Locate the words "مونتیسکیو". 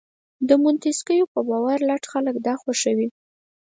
0.61-1.31